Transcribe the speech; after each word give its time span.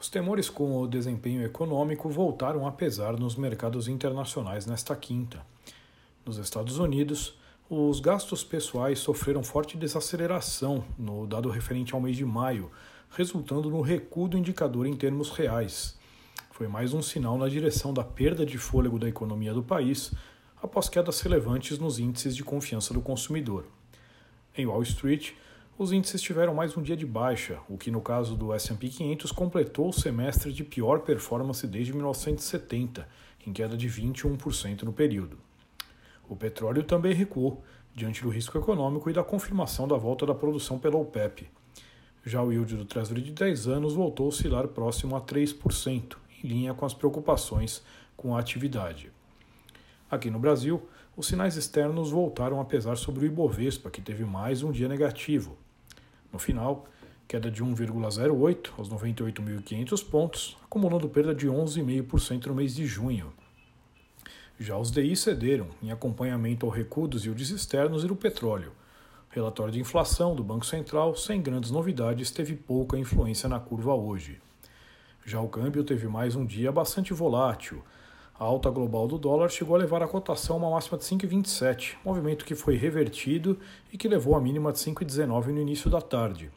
Os 0.00 0.08
temores 0.08 0.48
com 0.48 0.80
o 0.80 0.88
desempenho 0.88 1.44
econômico 1.44 2.08
voltaram 2.08 2.66
a 2.66 2.72
pesar 2.72 3.18
nos 3.18 3.36
mercados 3.36 3.86
internacionais 3.86 4.64
nesta 4.64 4.96
quinta. 4.96 5.44
Nos 6.24 6.38
Estados 6.38 6.78
Unidos, 6.78 7.38
os 7.68 8.00
gastos 8.00 8.42
pessoais 8.42 8.98
sofreram 8.98 9.42
forte 9.42 9.76
desaceleração 9.76 10.82
no 10.98 11.26
dado 11.26 11.50
referente 11.50 11.94
ao 11.94 12.00
mês 12.00 12.16
de 12.16 12.24
maio, 12.24 12.70
resultando 13.10 13.68
no 13.68 13.82
recuo 13.82 14.26
do 14.26 14.38
indicador 14.38 14.86
em 14.86 14.96
termos 14.96 15.28
reais. 15.32 15.98
Foi 16.50 16.66
mais 16.66 16.94
um 16.94 17.02
sinal 17.02 17.36
na 17.36 17.46
direção 17.50 17.92
da 17.92 18.02
perda 18.02 18.46
de 18.46 18.56
fôlego 18.56 18.98
da 18.98 19.06
economia 19.06 19.52
do 19.52 19.62
país 19.62 20.14
após 20.62 20.88
quedas 20.88 21.20
relevantes 21.20 21.78
nos 21.78 21.98
índices 21.98 22.34
de 22.34 22.42
confiança 22.42 22.94
do 22.94 23.02
consumidor. 23.02 23.66
Em 24.56 24.64
Wall 24.64 24.82
Street, 24.82 25.32
os 25.82 25.92
índices 25.92 26.20
tiveram 26.20 26.52
mais 26.52 26.76
um 26.76 26.82
dia 26.82 26.94
de 26.94 27.06
baixa, 27.06 27.58
o 27.66 27.78
que 27.78 27.90
no 27.90 28.02
caso 28.02 28.36
do 28.36 28.52
S&P 28.52 28.90
500 28.90 29.32
completou 29.32 29.88
o 29.88 29.92
semestre 29.94 30.52
de 30.52 30.62
pior 30.62 31.00
performance 31.00 31.66
desde 31.66 31.94
1970, 31.94 33.08
em 33.46 33.50
queda 33.50 33.78
de 33.78 33.88
21% 33.88 34.82
no 34.82 34.92
período. 34.92 35.38
O 36.28 36.36
petróleo 36.36 36.82
também 36.82 37.14
recuou, 37.14 37.64
diante 37.94 38.22
do 38.22 38.28
risco 38.28 38.58
econômico 38.58 39.08
e 39.08 39.14
da 39.14 39.24
confirmação 39.24 39.88
da 39.88 39.96
volta 39.96 40.26
da 40.26 40.34
produção 40.34 40.78
pela 40.78 40.98
OPEP. 40.98 41.48
Já 42.26 42.42
o 42.42 42.52
yield 42.52 42.76
do 42.76 42.84
Treasury 42.84 43.22
de 43.22 43.32
10 43.32 43.66
anos 43.66 43.94
voltou 43.94 44.26
a 44.26 44.28
oscilar 44.28 44.68
próximo 44.68 45.16
a 45.16 45.20
3%, 45.22 46.16
em 46.44 46.46
linha 46.46 46.74
com 46.74 46.84
as 46.84 46.92
preocupações 46.92 47.82
com 48.18 48.36
a 48.36 48.38
atividade. 48.38 49.10
Aqui 50.10 50.28
no 50.28 50.38
Brasil, 50.38 50.86
os 51.16 51.26
sinais 51.26 51.56
externos 51.56 52.10
voltaram 52.10 52.60
a 52.60 52.66
pesar 52.66 52.98
sobre 52.98 53.24
o 53.24 53.26
Ibovespa, 53.26 53.88
que 53.88 54.02
teve 54.02 54.26
mais 54.26 54.62
um 54.62 54.70
dia 54.70 54.86
negativo, 54.86 55.56
no 56.32 56.38
final, 56.38 56.86
queda 57.26 57.50
de 57.50 57.62
1,08 57.62 58.70
aos 58.76 58.88
98.500 58.88 60.08
pontos, 60.08 60.56
acumulando 60.64 61.08
perda 61.08 61.34
de 61.34 61.46
11,5% 61.46 62.46
no 62.46 62.54
mês 62.54 62.74
de 62.74 62.86
junho. 62.86 63.32
Já 64.58 64.76
os 64.76 64.90
DI 64.90 65.16
cederam, 65.16 65.68
em 65.82 65.90
acompanhamento 65.90 66.66
ao 66.66 66.72
recuo 66.72 67.08
dos 67.08 67.24
yields 67.24 67.50
externos 67.50 68.04
e 68.04 68.06
do 68.06 68.14
petróleo. 68.14 68.72
Relatório 69.30 69.72
de 69.72 69.80
inflação 69.80 70.34
do 70.34 70.42
Banco 70.42 70.66
Central, 70.66 71.16
sem 71.16 71.40
grandes 71.40 71.70
novidades, 71.70 72.30
teve 72.30 72.56
pouca 72.56 72.98
influência 72.98 73.48
na 73.48 73.60
curva 73.60 73.94
hoje. 73.94 74.38
Já 75.24 75.40
o 75.40 75.48
câmbio 75.48 75.84
teve 75.84 76.08
mais 76.08 76.34
um 76.34 76.44
dia 76.44 76.72
bastante 76.72 77.14
volátil. 77.14 77.82
A 78.40 78.44
alta 78.44 78.70
global 78.70 79.06
do 79.06 79.18
dólar 79.18 79.50
chegou 79.50 79.76
a 79.76 79.78
levar 79.78 80.02
a 80.02 80.08
cotação 80.08 80.56
a 80.56 80.58
uma 80.60 80.70
máxima 80.70 80.96
de 80.96 81.04
5,27, 81.04 81.96
movimento 82.02 82.42
que 82.42 82.54
foi 82.54 82.74
revertido 82.74 83.58
e 83.92 83.98
que 83.98 84.08
levou 84.08 84.34
a 84.34 84.40
mínima 84.40 84.72
de 84.72 84.78
5,19 84.78 85.48
no 85.48 85.60
início 85.60 85.90
da 85.90 86.00
tarde. 86.00 86.50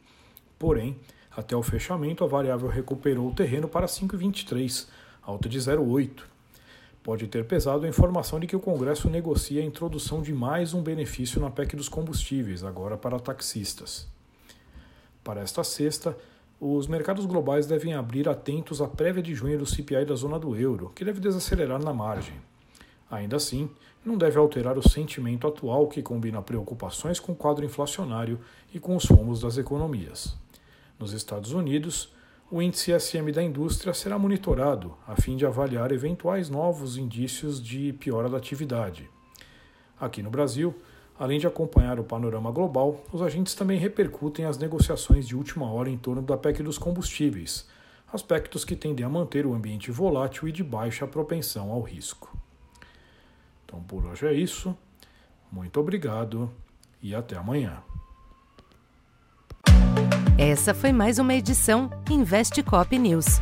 Porém, 0.58 0.98
até 1.30 1.54
o 1.54 1.62
fechamento, 1.62 2.24
a 2.24 2.26
variável 2.26 2.70
recuperou 2.70 3.28
o 3.28 3.34
terreno 3.34 3.68
para 3.68 3.84
5,23, 3.84 4.88
alta 5.22 5.46
de 5.46 5.58
0,8. 5.58 6.22
Pode 7.02 7.26
ter 7.26 7.44
pesado 7.44 7.84
a 7.84 7.88
informação 7.88 8.40
de 8.40 8.46
que 8.46 8.56
o 8.56 8.60
Congresso 8.60 9.10
negocia 9.10 9.60
a 9.60 9.64
introdução 9.66 10.22
de 10.22 10.32
mais 10.32 10.72
um 10.72 10.80
benefício 10.80 11.38
na 11.38 11.50
PEC 11.50 11.76
dos 11.76 11.90
combustíveis, 11.90 12.64
agora 12.64 12.96
para 12.96 13.20
taxistas. 13.20 14.08
Para 15.22 15.42
esta 15.42 15.62
sexta, 15.62 16.16
os 16.60 16.86
mercados 16.86 17.26
globais 17.26 17.66
devem 17.66 17.94
abrir 17.94 18.28
atentos 18.28 18.80
à 18.80 18.88
prévia 18.88 19.22
de 19.22 19.34
junho 19.34 19.58
do 19.58 19.66
CPI 19.66 20.04
da 20.04 20.14
zona 20.14 20.38
do 20.38 20.56
euro, 20.56 20.92
que 20.94 21.04
deve 21.04 21.20
desacelerar 21.20 21.82
na 21.82 21.92
margem. 21.92 22.34
Ainda 23.10 23.36
assim, 23.36 23.68
não 24.04 24.16
deve 24.16 24.38
alterar 24.38 24.76
o 24.78 24.88
sentimento 24.88 25.46
atual 25.46 25.88
que 25.88 26.02
combina 26.02 26.42
preocupações 26.42 27.18
com 27.18 27.32
o 27.32 27.36
quadro 27.36 27.64
inflacionário 27.64 28.38
e 28.72 28.78
com 28.78 28.96
os 28.96 29.04
fomos 29.04 29.40
das 29.40 29.56
economias. 29.56 30.36
Nos 30.98 31.12
Estados 31.12 31.52
Unidos, 31.52 32.12
o 32.50 32.60
índice 32.60 32.98
SM 32.98 33.32
da 33.32 33.42
indústria 33.42 33.94
será 33.94 34.18
monitorado 34.18 34.94
a 35.06 35.20
fim 35.20 35.36
de 35.36 35.46
avaliar 35.46 35.90
eventuais 35.90 36.48
novos 36.48 36.96
indícios 36.96 37.62
de 37.62 37.92
piora 37.94 38.28
da 38.28 38.36
atividade. 38.36 39.08
Aqui 39.98 40.22
no 40.22 40.30
Brasil, 40.30 40.74
Além 41.18 41.38
de 41.38 41.46
acompanhar 41.46 42.00
o 42.00 42.04
panorama 42.04 42.50
global, 42.50 43.04
os 43.12 43.22
agentes 43.22 43.54
também 43.54 43.78
repercutem 43.78 44.44
as 44.44 44.58
negociações 44.58 45.26
de 45.28 45.36
última 45.36 45.70
hora 45.70 45.88
em 45.88 45.96
torno 45.96 46.20
da 46.20 46.36
PEC 46.36 46.62
dos 46.62 46.76
combustíveis, 46.76 47.68
aspectos 48.12 48.64
que 48.64 48.74
tendem 48.74 49.06
a 49.06 49.08
manter 49.08 49.46
o 49.46 49.54
ambiente 49.54 49.90
volátil 49.92 50.48
e 50.48 50.52
de 50.52 50.64
baixa 50.64 51.06
propensão 51.06 51.70
ao 51.70 51.80
risco. 51.80 52.36
Então 53.64 53.80
por 53.82 54.04
hoje 54.04 54.26
é 54.26 54.32
isso. 54.32 54.76
Muito 55.50 55.78
obrigado 55.78 56.50
e 57.00 57.14
até 57.14 57.36
amanhã. 57.36 57.80
Essa 60.36 60.74
foi 60.74 60.92
mais 60.92 61.20
uma 61.20 61.32
edição 61.32 61.88
Investe 62.10 62.60
Cop 62.60 62.98
News. 62.98 63.40